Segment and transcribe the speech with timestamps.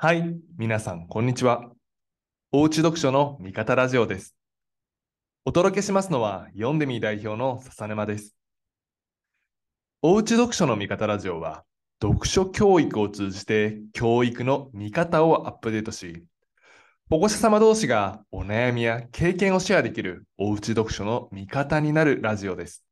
[0.00, 1.72] はい、皆さん、こんにちは。
[2.52, 4.36] おうち読書の味方ラジオです。
[5.44, 8.36] お届けしますのは、読んでみ代表の笹沼です。
[10.00, 11.64] おうち読書の味方ラジオは、
[12.00, 16.22] 読書教育を通じて教育の見方をアップデートし、
[17.10, 22.84] 保護者様同士がお悩みや経験をシェアできるおうち読書の味方になるラジオです。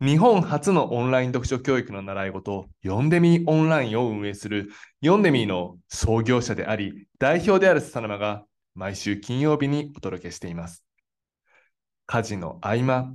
[0.00, 4.70] 日本初のオンライン読書教育の習い事、読んでみオンラインを運営する
[5.02, 8.44] 読んでみの創業者であり、代表である笹沼が
[8.76, 10.84] 毎週金曜日にお届けしています。
[12.06, 13.12] 家事の合間、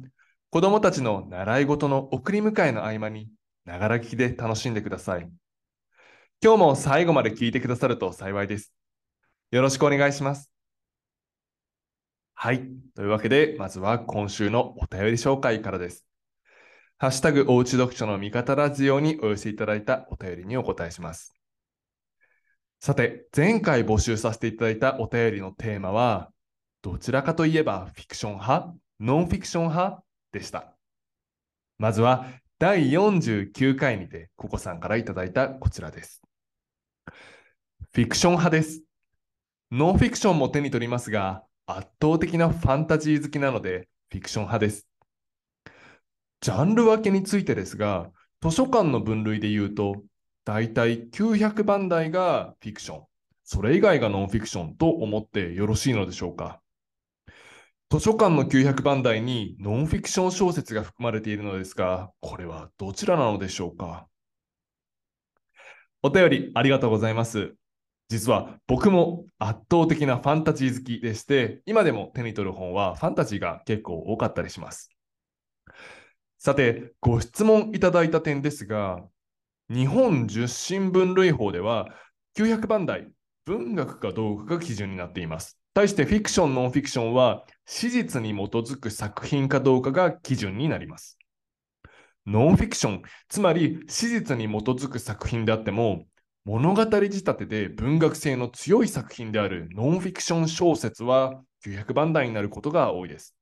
[0.50, 3.30] 子供たちの習い事の送り迎えの合間に、
[3.64, 5.30] ながら聞きで楽しんでください。
[6.44, 8.74] 今日も最後まで聞いてくださると幸いです。
[9.52, 10.52] よろしくお願いします。
[12.34, 12.68] はい。
[12.94, 16.06] というわけで、まずは今週のお便り紹介からです。
[16.98, 21.34] ハッシュタグおうち読書の味方ラジオにお寄せいただいたお便りにお答えします。
[22.80, 26.32] さて、前回募集させていただいたお便りのテーマは、
[26.82, 30.76] どちらかといえばフィクション派、ノンフィクション派でした。
[31.78, 32.28] まずは
[32.60, 36.22] 第49回にてココさんからいただいたこちらです。
[37.92, 38.82] フィクション派です。
[39.72, 44.88] ノンフィクションも手に取りますが、圧倒的なファンタジー好きなので、フィクション派です。
[46.44, 50.04] ジャンル分けについてですが、図書館の分類で言うと、
[50.44, 53.06] だいたい900番台がフィクション、
[53.46, 56.60] それ以外がノンフィクションと思ってよろしいのでしょうか。
[57.90, 64.10] 図書館の900番台にノンフィクション小説が含まれているのですが、これはどちらなのでしょうか。
[66.02, 67.56] お便りありがとうございます。
[68.10, 74.93] 実は僕も圧倒的なファンタジー好きでして、今でも手に取る本はファンタジーが結構多かったりします。
[76.46, 79.02] さて、ご質問いただいた点ですが、
[79.70, 81.88] 日本十新分類法では
[82.36, 83.10] 900番台、
[83.46, 85.58] 文学か道具が基準になっています。
[85.74, 91.18] 対してフィクション、ノンフィクションは史実に基づく作品かどうかが基準になります。
[92.26, 96.08] ノンフィクション、つまり史実に基づく作品であっても、
[96.44, 103.34] 物語仕立てで文学性の強い作品であるノンフィクション小説は900番台になることが多いです。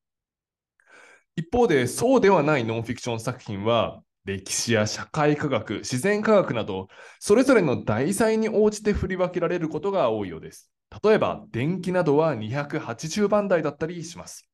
[1.41, 6.87] 一方で、そうではないノンフィクション作品は、歴史や社会科学、自然科学など、
[7.19, 10.71] それぞれの題材に応じて振り分けられることが多いようです。
[11.03, 14.47] 例えば、電気などは280番台だったりします。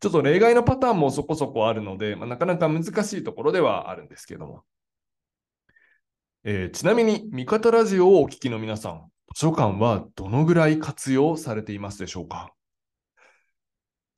[0.00, 2.88] ちょっと例外のパターンもそこそこあるので、まあ、なかなか難し
[3.18, 4.62] いところではあるんですけども。
[6.44, 12.52] えー、ちなみに、味方ラジオをお聞きの皆さん、図書館はどのぐらい活用されていますでしょうか？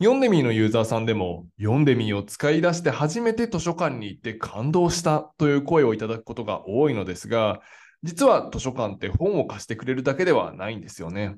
[0.04, 7.62] 読んでみーのユーザーさんでも、読んでみーを使い出して初めて図書館に行って感動したという声をいただくことが多いのですが、
[8.02, 11.36] 実は図書館って本を貸してくれるだけではないんですよね。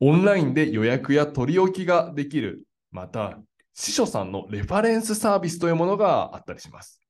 [0.00, 3.38] オンラインで予約や取り置きができる、また、
[3.74, 7.00] 司書さんのレファレンスサービスというものがあったりします。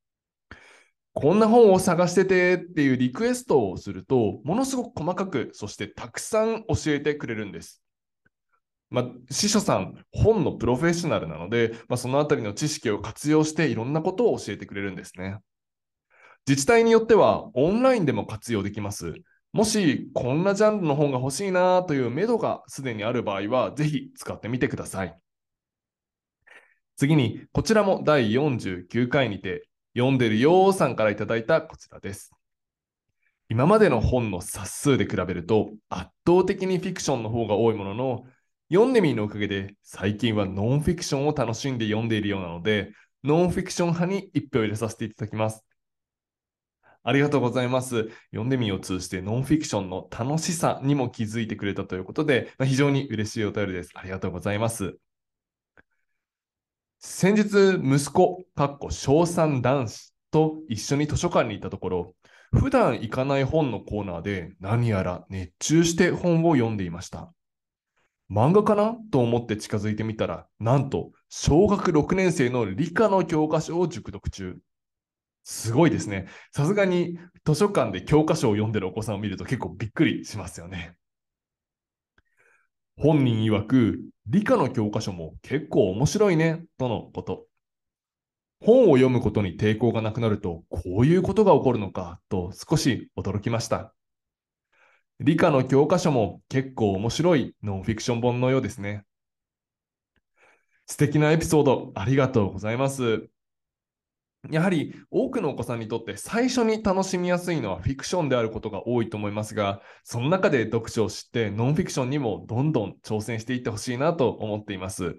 [1.14, 7.82] こんな本を探しててっていうリクエストをすると、ものすごく細かく、そしてたくさん教えてくれるんです。
[8.90, 15.38] まあ、司書さん、本のプロフェッショナルなので、まあ、そのあたりの知識を活用していろんなことを教えてくれるんですね。
[16.46, 19.12] 自治体によってはオンラインでも活用できます。
[19.52, 25.18] もしこんなジャンルの本が欲しいなという目処がすでにある場合は、ぜひ使ってみてください。
[26.96, 32.30] 次に、こちらも第49回にて、読んでるよーさんからいただいたこちらです。
[33.50, 38.24] 今までの本の冊数で比べると圧倒的にフィクションの方が多いものの、
[38.70, 42.92] 読んでみーのおかげで最近はノンフィクションを楽しんで読んでいるようなので、
[43.24, 45.64] ノンフィクション派に一票入れさせていただきます。
[47.02, 48.10] ありがとうございます。
[48.30, 53.90] 読んでみーを通じてノンフィクションの楽しさにも気づいてくれたということで、まあ、非常に嬉しいお便りです。
[53.94, 54.98] ありがとうございます。
[56.98, 62.14] 先日、息子、かっこ小3男子と一緒に図書館に行ったところ、
[62.52, 67.32] 普段行かない本のコーナーで何やら熱中して本を読んでいました。
[68.30, 74.58] 漫画かなと思って近づいてみたら、なんと小学6年生の理科の教科書を熟読中。
[75.44, 76.28] すごいですね。
[76.52, 80.94] さすがに図書館で教科書を読んでるお子さんを見ると結構びっくりしますよね。
[82.98, 87.46] 本人曰く、理科の教科書も結構面白いね、とのこと。
[88.60, 93.94] 本を読むことに抵抗がなくなると、こういうことが起こるのか、と少し驚きました。
[95.20, 99.04] 理科の教科書も結構面白いノンフィクション本のようですね。
[100.86, 103.28] 素敵なエピソードありがとうございます。
[104.50, 115.16] やはり多くのお子さんにとって最初に楽しみやすいのはフィクションであることが多いと思いますが、その中で読書を知ってノンフィクションにもどんどん挑戦していってほしいなと思っています。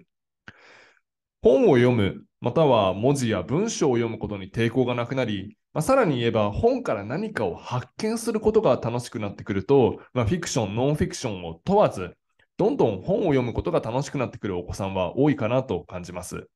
[1.42, 12.16] 本を読む、または文字や文章を読むことに抵抗がなくなり、まあ、さらに言えば本から何かを発見することが楽しくなってくると、まあ、フィクション、ノンフィクションを問わず、
[12.56, 16.48] どんどん本を読むことが楽しくなってくるお子さんは多いかなと感じます。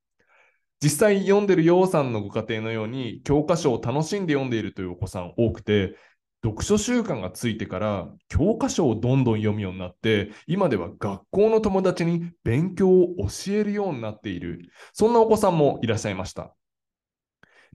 [0.83, 5.97] 実際読んでるようさんのご家庭のように教科書を楽しんで読んでいるというお子さん多くて、
[6.45, 16.55] 読書習慣がついてから教科書をどんどん読むようになって今では学校の友達に勉強を教えるようになっているそんなお子さんもいらっしゃいました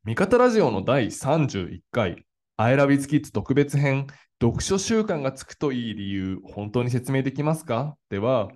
[0.05, 2.25] 味方ラジオの第31回
[2.57, 4.07] I love it kids 特別編
[4.41, 7.97] 読書習慣がつくといい理由本当に説明できますか？
[8.09, 8.47] では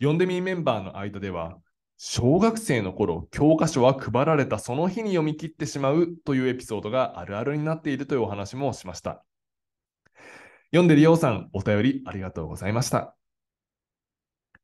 [0.00, 1.58] 読んでみーメンバーの間では
[1.96, 9.24] 小学生の頃教科書は配られたその日に読み切ってしまうというエピソードがあるあるになっているというお話もしました
[10.72, 13.16] 読んでるようさん、お便りありがとうございました。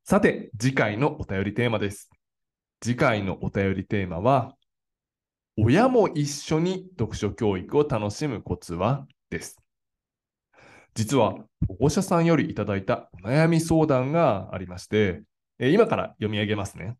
[0.04, 2.10] さて、次回のお便りテーマです。
[2.80, 4.54] 次回のお便りテーマは、
[5.58, 9.06] 親も一緒に読書教育を楽しむコツは？
[9.30, 9.56] です。
[10.94, 11.32] 実は
[11.66, 15.22] 保護者さんよりいただいたお悩み相談がありまして、
[15.58, 16.98] え今から読み上げますね。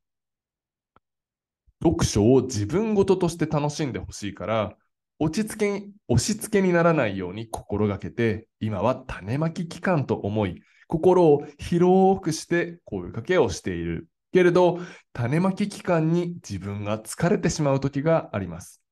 [1.82, 4.72] 読書を自分ごととして楽しんでほしいから、
[5.18, 14.08] 落ち着け、押し付けにならないように心がけて、今は種まき期間と思い、心を広くして声かけをしている。
[14.36, 14.80] けれど、
[15.14, 18.82] 種まき期間に自分が疲れてしまう時があります。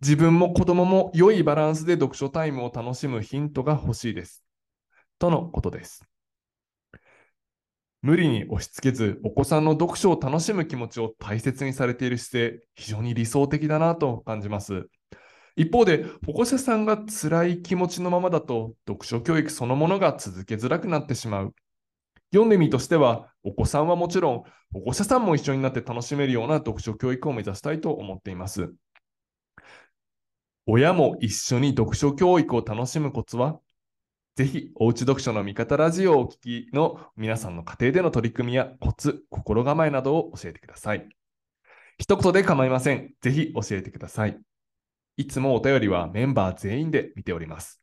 [0.00, 4.42] 自分も子供も良いバランスで読書タイムを楽しむヒントが欲しいです。
[5.18, 6.06] とのことです。
[8.00, 14.88] 無理に押し付けず、お子さんの読書を楽しむ気持ちを大切にされている姿勢、非常に理想的だなと感じます。
[15.54, 21.54] 一方で、保護者さんが辛い気持ちのままだと、読書教育そのものが続けづらくなってしまう。
[22.32, 24.42] 読んでみとしては、お子さんはもちろん、
[24.72, 28.72] 保護者さんも一緒になって楽しめるような読書教育を目指したいと思っています。
[30.66, 33.60] 親も一緒に読書教育を楽しむコツは
[34.36, 41.08] ぜひ、おうち読書の味方ラジオをお聞きの皆さんの家庭での取り組みやコツ、心構えなどを教えてください。
[41.98, 43.12] 一言で構いません。
[43.20, 44.40] ぜひ教えてください。
[45.18, 47.82] いつもお便りはメンバー全員で見ております。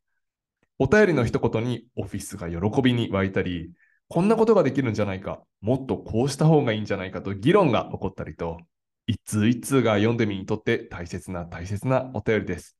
[0.78, 3.70] お便りの一言にオフィスが喜びに湧いたり、
[4.08, 8.58] こんなことができるんじゃないか、もっとこうした方がいいんじゃないかと議論が起こったりと、
[9.06, 12.76] 一通一通が読んでみにとって大切な大切なお便りです。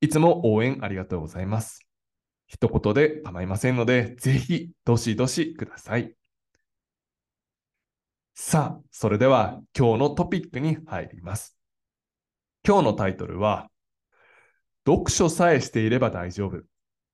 [0.00, 1.86] いつも応援ありがとうございます。
[2.46, 6.14] 一言で構いませんので、ぜひ、どしどしください。
[8.34, 11.56] さあ、それでは今日のトピックに入ります。
[12.66, 13.70] 今日のタイトルは、
[14.86, 16.62] 読書さえしていれば大丈夫。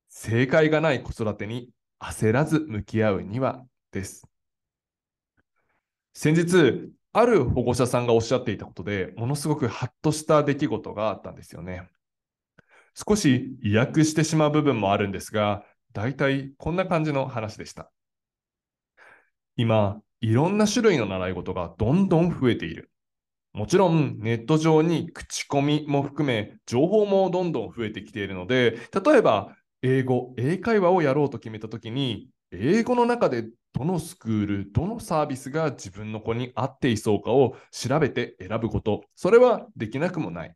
[0.09, 4.27] 正解がない子育てに焦らず向き合うにはです。
[6.13, 11.89] 先日、ある保護者さんがおっしゃっていたことで、ものすごくハッとした出来事があったんですよね。
[12.93, 15.63] 少し意訳してしまう部分もあるんですが、
[15.93, 17.91] 大体こんな感じの話でした。
[19.55, 22.91] 今、いろんな種類の習い事がどんどん増えている。
[23.53, 40.55] もちろんネット上に口コミも含め情報もどんどん増えてきているので、例えば英語、英会話をやろうと決めたときに、英語の中でどのスクール、どのサービスが自分の子に合っていそうかを調べて選ぶこと、それはできなくもない。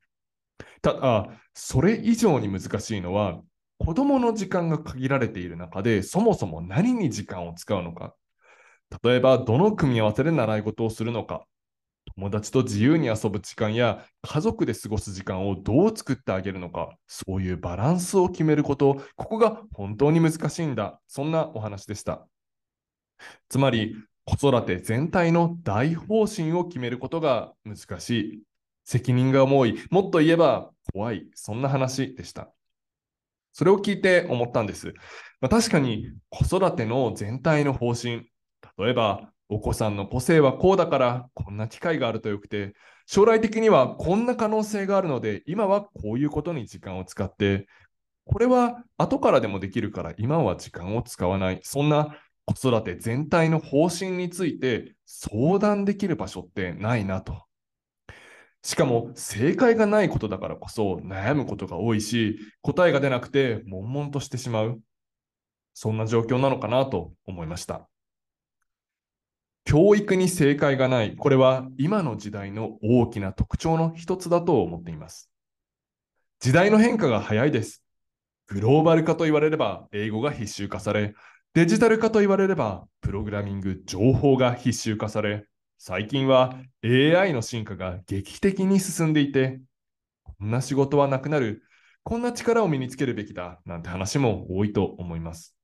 [0.81, 3.41] ただ、それ以上に難しいのは、
[3.77, 8.15] 子供の時間が限られている中で、そもそも何に時間を使うのか。
[9.03, 11.45] 例えば、どの組み合わせで習い事をするのか。
[12.15, 20.99] 友達と自由に遊ぶ時間や家族で過ごす時間をどう作ってあげるのか、そういうバランスを決めること、ここが本当に難しいんだ。
[21.07, 22.27] そんなお話でした。
[23.49, 28.41] つまり、子育て全体の大方針を決めることが難しい。
[28.83, 32.51] 責任が重い、もっと言えば怖い、そんな話でした。
[33.53, 34.93] それを聞いて思ったんです。
[35.39, 38.29] まあ、確かに子育ての全体の方針、
[38.77, 42.73] 例えばお子さんの個性はこうだからこんな機会があるとよくて、
[43.05, 47.67] 将来的にはこんな可能性があるので、今はこういうことに時間を使って、
[48.25, 51.59] これは後からでもできるから今は時間を使わない。
[51.63, 52.15] そんな
[52.45, 57.43] 子育て全体の方針について相談できる場所ってないなと
[58.63, 64.81] しかも正解がないことだからこそ悩むことが多いし、答えが出なくて悶々としてしまう。
[65.73, 67.90] そんな状況なのかなと思いました。
[69.63, 71.15] 教育に正解がない。
[71.15, 75.29] これは今の時代の大きな特徴の一つだと思っています。
[76.39, 77.83] 時代の変化が早いです。
[78.47, 81.13] グローバル化と言われれば英語が必修化され、
[81.53, 85.45] デジタル化と言われればプログラミング、情報が必修化され、
[85.77, 89.61] 最近は AI の進化が劇的に進んでいて、
[90.23, 91.63] こんな仕事はなくなる、
[92.03, 95.55] こんな力を身につけるべきだなんて話も多いと思います。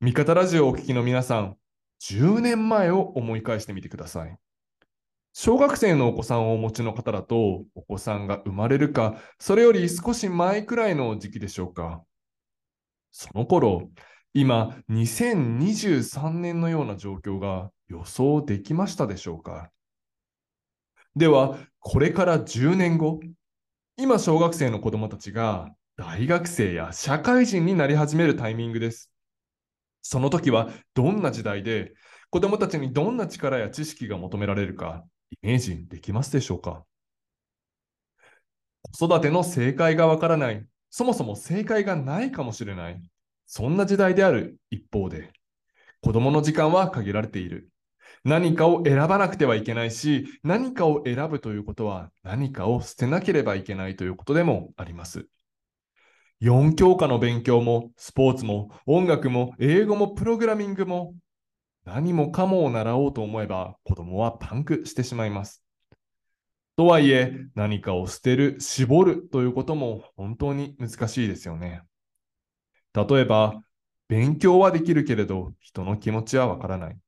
[0.00, 1.56] 味方ラジオをお聞きの皆さん、
[2.02, 4.36] 10年前を思い返してみてください。
[5.34, 12.02] 小学生のお子さんをお持ちの方だと、お子さんが生まれるか、それより少し前くらいの時期でしょうか。
[13.12, 13.88] その頃、
[14.34, 19.70] 今、2023年のような状況が予想できましたでしょうか。
[21.14, 23.20] では、これから10年後、
[23.96, 29.11] 今、小学生の子供たちが大学生や社会人になり始めるタイミングです。
[30.02, 31.94] その時はどんな時代で、
[32.30, 36.84] 子供たちにどんな力や知識が求められるか、イメージできますでしょうか？
[38.82, 43.00] 子育ての正解がわからない、そもそも正解がないかもしれない、
[43.46, 45.30] そんな時代である一方で、
[46.00, 47.68] 子供の時間は限られている。
[48.24, 55.26] 何かを選ばなくてはいけないし、何かを選ぶということは何かを捨てなければいけないということでもあります。
[56.42, 61.14] 4教科の勉強も、スポーツも、音楽も、英語も、プログラミングも、
[61.84, 65.62] 何もかもを習おうと思えば子供はパンクしてしまいます。
[66.76, 71.82] とはいえ何かを捨てる、絞るということも本当に難しいですよね。
[72.94, 73.62] 例えば
[74.08, 76.98] 勉強はできるけれど人の気持ちはわからない。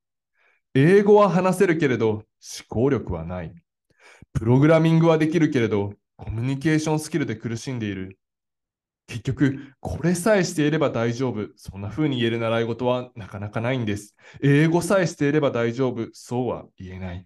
[0.73, 2.23] 英語は話せるけれど思
[2.67, 3.53] 考力はない。
[4.33, 8.17] プログラミングはできるけれどコミュニケーションスキルで苦しんでいる。
[9.07, 11.49] 結局、これさえしていれば大丈夫。
[11.55, 14.15] そんな風に言える習い事はなかなかないんです。
[14.41, 16.07] 英語さえしていれば大丈夫。
[16.13, 17.25] そうは言えない。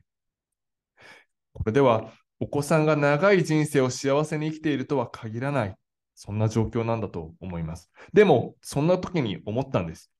[1.54, 5.76] これでは、お子さんが長い人生を幸せに生きているとは限らない。
[6.16, 7.90] そんな状況なんだと思います。
[8.14, 10.12] でも、そんな時に思ったんです。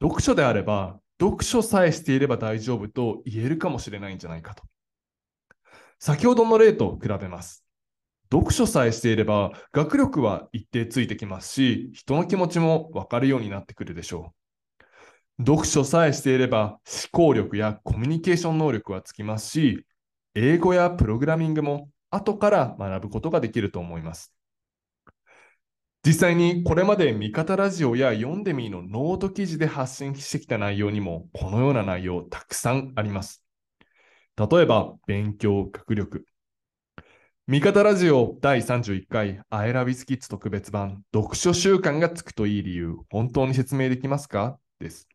[0.00, 4.64] 読書であれば、読書さえしていれば大丈夫と言えるかもしれないんじゃないかと。
[5.98, 7.64] 先ほどの例と比べます。
[8.30, 14.34] 読書さえしていれば学力は一定ついてきますし、人の気持ちも分かるようになってくるでしょ
[15.38, 15.44] う。
[15.44, 19.86] 読書さえしていれば思考力やコミュニケーション能力はつきますし、
[20.34, 24.34] 英語やプログラミングも後から学ぶことができると思います。
[26.04, 33.42] 実際にこれまで味方ラジオや読んでみーのノート記事で発信してきた内容にもこのような内容たくさんあります。
[34.36, 36.24] 例えば勉強、学力、
[37.50, 44.58] 味方ラジオ第31回アイラビスキッズ特別版読書習慣がつくといい理由本当に説明できますか？
[44.78, 45.08] です。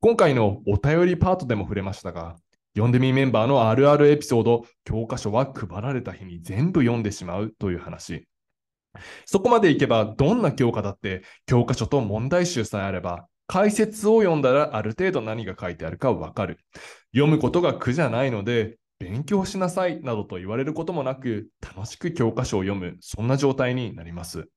[0.00, 2.36] 今回のお便りパートでも触れましたが
[2.76, 8.28] 読んでみメンバーのあるあるエピソード教科書は配られた日に全部読んでしまうという話。
[9.26, 16.60] そこまでいけばどんな教科だって教科書と問題集さえあれば解説を読んだらある程度何が書いてあるかわかる。
[17.12, 24.48] 読むことが苦じゃないので勉強しなさいなどと言われることもなく、楽しく教科書を読む、そんな状態になります。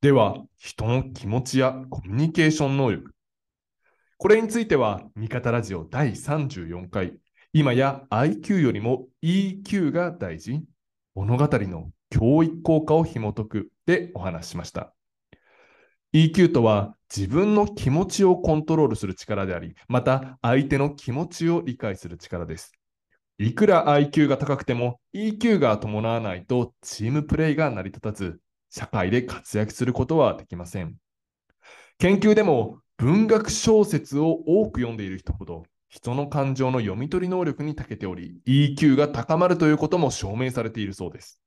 [0.00, 3.10] では、人の気持ちやコミュニケーション能力。
[4.18, 7.18] これについては、味方ラジオ第34回、
[7.52, 10.62] 今や IQ よりも EQ が大事、
[11.16, 14.94] 物語の教育効果を紐解くでお話ししました。
[16.12, 22.75] EQ とは自分の気持ちをコントロールする力であり、また相手の気持ちを理解する力です。
[23.38, 28.40] いくら IQ が高くても EQ が伴わないとチームプレイが成り立たず、
[28.70, 30.96] 社会で活躍することはできません。
[31.98, 41.40] 研究でも文学小説を多く読んでいる人ほど人の感情の読み取り能力に長けており、EQ が高まるということも証明されているそうです。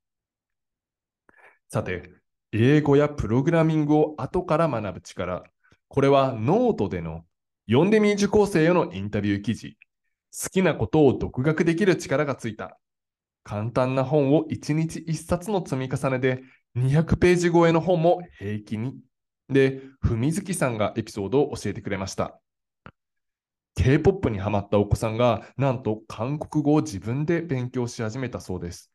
[1.68, 2.10] さて、
[2.52, 5.44] 英語やプログラミングを後から学ぶ力。
[5.88, 7.24] これはノートでの
[7.68, 9.76] 読んでみ受講生へのインタビュー記事。
[10.32, 12.78] 好きなことを独学できる力がついた。
[13.42, 16.42] 簡単な本を1日1冊の積み重ねで
[16.76, 18.94] 200ページ超えの本も平気に。
[19.48, 22.40] で、ふみずきさんがエピソードを教えてくれました。
[23.74, 28.92] K-POP にハマったお子さんが、なんと韓国語を自分で勉強し始めたそうです。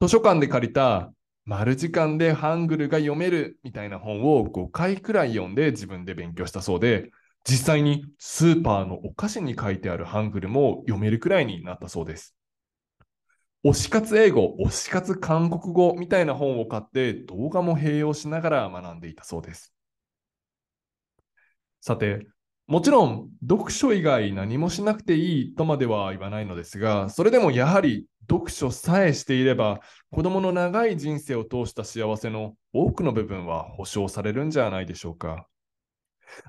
[0.00, 1.12] 図書館で借りた
[1.44, 7.10] 丸時間でハングルが読めるみたいな本を5回くらい読んで自分で勉強したそうで、
[7.48, 12.36] 実際にスーパーのお菓子に書いてあるハングルも読めるくらいになったそうです。
[13.64, 19.72] 推し活英語、推し活韓国語みたいな本を買って動画も併用しながら学んでいたそうです。
[21.80, 22.26] さて、
[22.66, 29.80] もちろん、読書以外何もしなくていいとまでは言わないのですが、それでもやはり読書さえしていれば、
[30.10, 35.46] 子供の長い人生を通した幸せの多くの部分は保証されるんじゃないでしょうか。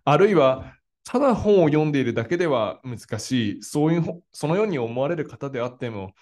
[0.05, 6.13] あるいは、ただ本を読んでいるだけでは難しい、そういうそのように思われる方であっても、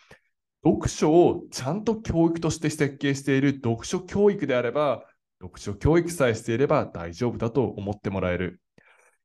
[0.64, 5.04] 読書をちゃんと教育として設計している読書教育であれば、
[5.40, 8.62] 読書教育さえしていれば大丈夫だと思ってもらえる。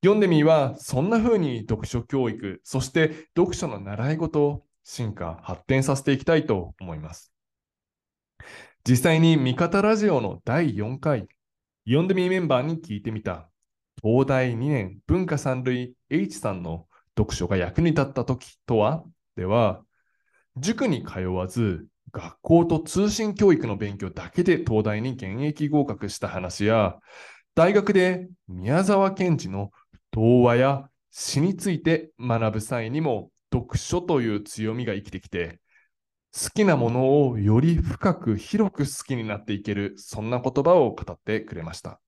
[0.02, 7.32] 読んでみは、そんな風に読書教育、そして読書の習い事を進化、発展させていきたいと思います。
[8.88, 11.28] 実際に味方ラジオの第4回、
[11.86, 13.50] 読んでみメンバーに聞いてみた、
[14.06, 16.86] 東大2年文化三類 H さんの
[17.18, 19.02] 読書が役に立った時とは？
[19.34, 19.82] では、
[20.56, 27.00] 塾に通わず、学校と通信教育の勉強だけで東大に現役合格した話や、
[27.56, 29.72] 大学で宮沢賢治の
[30.12, 35.58] 童話や詩について学ぶ際にも読書という強みが生きてきて
[36.32, 41.98] 好きなものをより深く広く好きになっていけるそんな言葉を語ってくれました。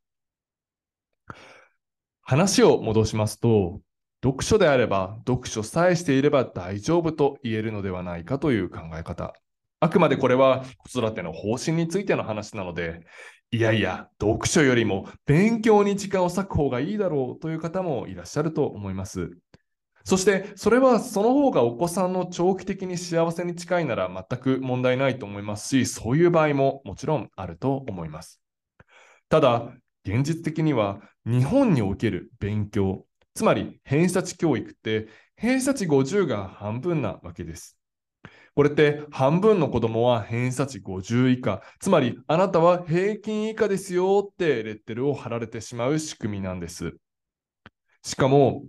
[2.28, 3.80] 話を戻しますと
[4.22, 9.32] 読書であれば読書さえしていれば大丈夫と言えるのではないかという考え方
[9.80, 13.06] あくまでこれは子育ての方針についての話なので
[13.50, 19.30] いやいや、読書よりも勉強に時間を割く方がいいだろうという方もいらっしゃると思います。
[20.04, 28.42] そして、それはその方がお子さんの長期的に幸せに近いなら全く問題ないと思いますし、そういう場合ももちろんあると思います。
[29.30, 29.72] ただ、
[30.08, 37.76] 現実的には日本における勉強、つまり偏差値教育って偏差値50が半分なわけです。
[38.54, 46.96] これって半分の子供は偏差値50以下、つまりあなたは平均以下ですよってレッテルを貼られてしまう仕組みなんです。
[48.02, 48.62] しかも、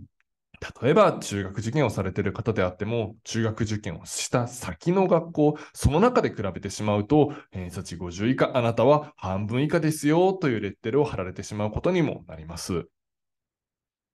[0.81, 12.85] 例えば中学受験をされている方であっても、中学受験をした先の学校、その中で比べてしまうと、偏差値50以下、あなたは半分以下ですよというレッテルを貼られてしまうことにもなります。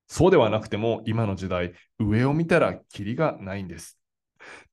[0.06, 3.98] そうではなくても、今の時代、上を見たらキリがないんです。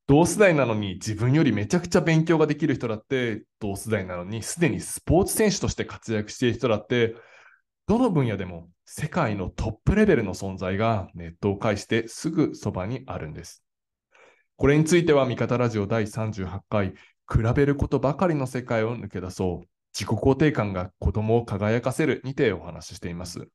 [0.05, 7.15] 同世代なのに自分よりめちゃくちゃ勉強ができる人だって、同世代なのにすでにスポーツ選手として活躍している人だって、
[7.87, 13.63] どの分野でも世界のトップレベルの存在がネットを介してすぐそばにあるんです。
[14.55, 16.95] これについては、味方ラジオ第38回、比
[17.55, 19.67] べることばかりの世界を抜け出そう。
[19.93, 23.47] 自己肯定感が子供を輝かせるにてお話ししています。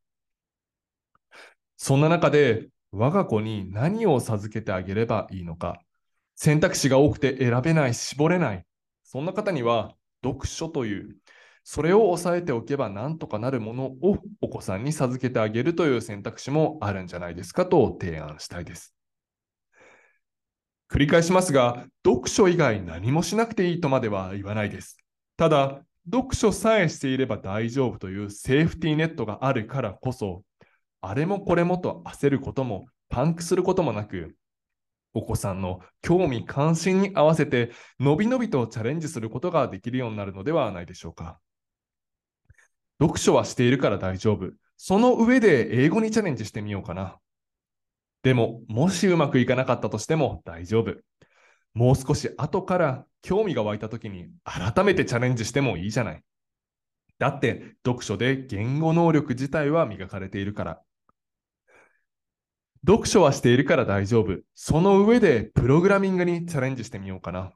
[1.76, 5.80] そんな中で、我が子に何を授けてあげればいいのか、
[6.34, 8.64] 選択肢が多くて選べない、絞れない。
[9.04, 11.16] そんな方には、読書という、
[11.70, 18.94] それを抑えておけばなんとかなるものをお子さんに授けてあげるという選択肢もあるんじゃないですかと提案したいです。
[20.90, 24.96] 繰り返しますが、読書以外何もしなくていいとまでは言わないです。
[25.36, 30.44] ただ、読書さえしていれば大丈夫というセーフティーネットがあるからこそ、
[31.02, 34.34] あれもこれもと焦ることもパンクすることもなく、
[35.12, 41.38] お子さんの興味関心に合わせてのびのびとチャレンジすることができるようになるのではないでしょうか。
[43.00, 44.50] 読書はしているから大丈夫。
[44.76, 47.18] その上で英語にチャレンジしてみようかな。
[48.22, 50.96] でも、もしうまくいかなかったとしても大丈夫。
[51.74, 56.22] もう少し後から興味が湧いた時に改めてチャレンジしてもいいじゃない。
[57.18, 60.82] だって読書で言語能力自体は磨かれているから。
[62.86, 64.38] 読書はしているから大丈夫。
[64.54, 67.52] その上でプログラミングにチャレンジしてみようかな。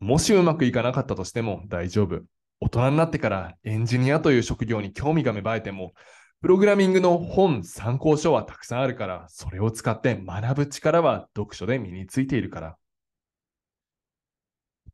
[0.00, 2.22] もしうまくいかなかったとしても大丈夫。
[2.60, 5.92] 大人になってからエンジニアという職業に興味が芽生えても、
[6.40, 12.76] プログラミングの本、参考書はたくさんあるから、それを使って学ぶ力は読書で身についているから。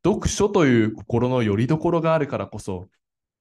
[0.04, 2.88] 読書という心の拠り所があるからこそ、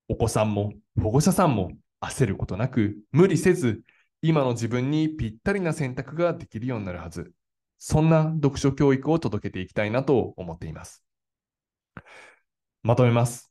[0.08, 3.82] お子さんも保護者さんも焦ることなく、無理せず、
[4.22, 7.34] 今の自分にぴったりな選択ができるようになるはず。
[7.78, 11.04] そんな読書教育を届けていきたいなと思っています。
[12.84, 13.51] まとめます。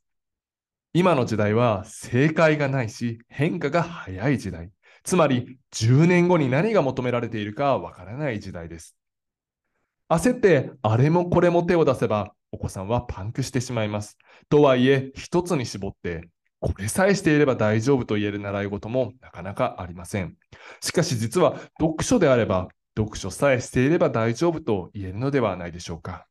[0.93, 4.71] 今の時代は正解がないし変化が早い時代。
[5.03, 8.95] つまり10年後に何が求められているかわからない時代です。
[10.09, 14.17] 焦ってあれもこれも手を出せばお子さんはパンクしてしまいます。
[14.49, 16.29] とはいえ一つに絞って
[16.61, 20.35] これさえしていれば大丈夫と言える習い事もなかなかありません。
[20.79, 26.27] しかし実は読書であれば、読書さえしていれば大丈夫と言えるのではないでしょうか。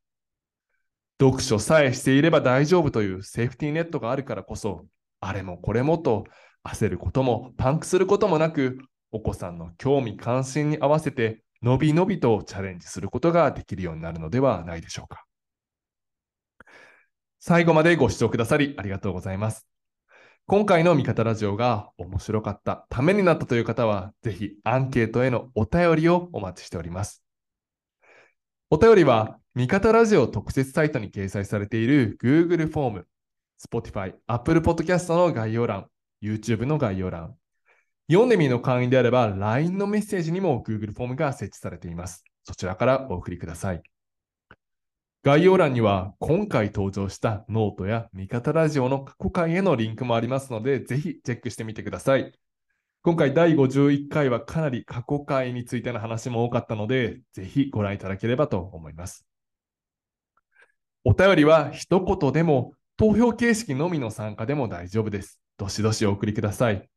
[1.21, 4.87] 読書さえしていれば大丈夫というセーフティーネットがあるからこそ、
[5.21, 6.25] あれもこれもと
[6.65, 8.79] 焦ることもパンクすることもなく、
[9.13, 15.27] お子さんの興味関心に合わせて、のびのびとチャレンジすることができるようになるのではないでしょうか。
[17.39, 19.67] 最後までご視聴くださりありがとうございます。
[20.47, 27.20] 今回の味方ラジオが面白かった、ためになったという方は、ぜひアンケートへのお便りをお待ちしております。
[28.73, 33.07] お便りは、味方ラジオ特設サイトに掲載されている Google フォーム、
[33.61, 35.87] Spotify、Apple Podcast の概要欄、
[36.23, 37.35] YouTube の概要欄、
[38.09, 42.23] 読んでみの会員であれば LINE のメッセージにも Google フォームが設置されています。
[42.45, 43.83] そちらからお送りください。
[45.25, 52.33] 概要欄には今回登場したノートや味方ラジオの過去回へのリンクもありますので、ぜひチェックしてみてください。
[53.03, 59.25] 今回第51回はかなり過去回についての話も多かったので、ぜひご覧いただければと思います。
[61.03, 65.41] お便りは一言でも投票形式のみの参加でも大丈夫です。
[65.57, 66.91] どしどしお送りください。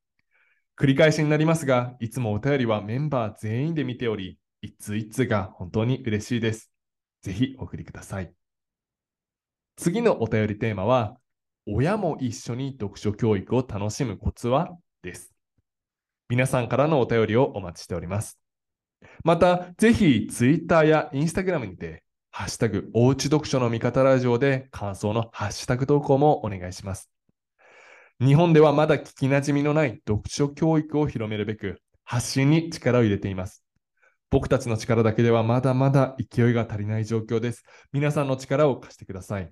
[0.78, 6.70] 繰り返しになりますが、いつもお便りはメンバー全員で見ており、一通一通が本当に嬉しいです。
[7.22, 8.34] ぜひお送りください。
[9.78, 11.16] 次のお便りテーマは、
[11.66, 14.78] 親も一緒に読書教育を楽しむコツは？
[15.02, 15.33] です。
[16.30, 18.40] 皆さんからのお便りをお待ちしております。
[19.24, 27.10] また、ぜひ Twitter や Instagram にて、ハッシュタグ、おうち読書の味方ラジオで感想のハッシュタグ投稿もお願いします。
[28.20, 33.64] 日本ではまだ聞きなじみのない読書教育を広めるべく、発信に力を入れています。
[34.30, 37.64] 僕たちの力だけではまだまだ勢いが足りない状況です。
[37.92, 39.52] 皆さんの力を貸してください。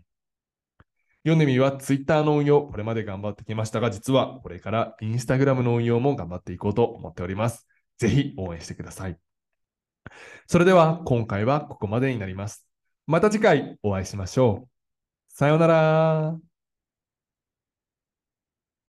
[1.24, 7.68] ヨネミはツイッターの運用、これまで頑張ってきましたが、実はこれからインスタグラムの運用も頑張っていこうと思っております。
[8.00, 9.18] ぜひ応援してください。
[10.48, 12.68] それでは今回はここまでになります。
[13.06, 14.70] また次回お会いしましょう。
[15.28, 16.51] さようなら。